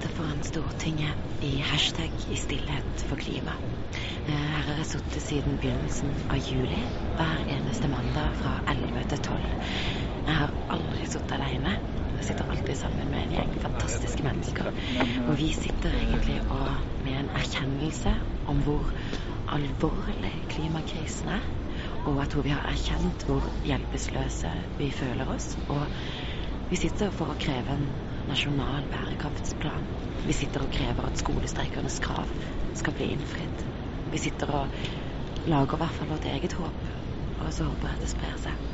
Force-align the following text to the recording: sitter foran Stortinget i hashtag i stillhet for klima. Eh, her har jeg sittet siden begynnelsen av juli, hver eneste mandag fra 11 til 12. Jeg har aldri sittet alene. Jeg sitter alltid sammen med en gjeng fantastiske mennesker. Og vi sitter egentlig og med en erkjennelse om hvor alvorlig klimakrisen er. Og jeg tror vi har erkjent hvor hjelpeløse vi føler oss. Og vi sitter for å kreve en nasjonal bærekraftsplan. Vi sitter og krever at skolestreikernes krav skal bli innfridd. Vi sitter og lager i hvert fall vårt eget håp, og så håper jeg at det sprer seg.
sitter 0.00 0.16
foran 0.16 0.42
Stortinget 0.42 1.14
i 1.40 1.58
hashtag 1.60 2.12
i 2.28 2.36
stillhet 2.36 3.02
for 3.04 3.16
klima. 3.16 3.52
Eh, 4.24 4.32
her 4.32 4.62
har 4.64 4.78
jeg 4.78 4.86
sittet 4.86 5.22
siden 5.22 5.58
begynnelsen 5.60 6.14
av 6.32 6.38
juli, 6.40 6.78
hver 7.18 7.42
eneste 7.52 7.88
mandag 7.92 8.32
fra 8.38 8.54
11 8.72 9.02
til 9.10 9.18
12. 9.18 9.44
Jeg 10.24 10.38
har 10.38 10.54
aldri 10.72 11.04
sittet 11.04 11.36
alene. 11.36 11.74
Jeg 12.16 12.24
sitter 12.30 12.48
alltid 12.48 12.80
sammen 12.80 13.12
med 13.12 13.26
en 13.26 13.36
gjeng 13.36 13.52
fantastiske 13.60 14.24
mennesker. 14.24 14.72
Og 15.26 15.36
vi 15.36 15.52
sitter 15.52 15.92
egentlig 15.92 16.40
og 16.48 16.72
med 17.04 17.20
en 17.20 17.32
erkjennelse 17.36 18.16
om 18.48 18.64
hvor 18.64 18.88
alvorlig 19.52 20.32
klimakrisen 20.48 21.34
er. 21.36 21.44
Og 22.06 22.22
jeg 22.22 22.32
tror 22.32 22.48
vi 22.48 22.56
har 22.56 22.72
erkjent 22.72 23.28
hvor 23.28 23.52
hjelpeløse 23.68 24.56
vi 24.80 24.90
føler 24.96 25.28
oss. 25.28 25.58
Og 25.68 25.84
vi 26.72 26.80
sitter 26.80 27.12
for 27.12 27.34
å 27.34 27.36
kreve 27.36 27.76
en 27.76 27.90
nasjonal 28.30 28.88
bærekraftsplan. 28.88 29.89
Vi 30.30 30.34
sitter 30.38 30.62
og 30.62 30.70
krever 30.70 31.08
at 31.08 31.18
skolestreikernes 31.18 31.96
krav 32.04 32.30
skal 32.78 32.94
bli 32.94 33.08
innfridd. 33.10 33.64
Vi 34.06 34.18
sitter 34.22 34.52
og 34.54 34.76
lager 35.50 35.74
i 35.74 35.80
hvert 35.82 35.96
fall 35.96 36.12
vårt 36.12 36.28
eget 36.30 36.54
håp, 36.54 36.86
og 37.42 37.50
så 37.56 37.66
håper 37.66 37.88
jeg 37.90 37.98
at 37.98 38.04
det 38.06 38.10
sprer 38.12 38.36
seg. 38.38 38.68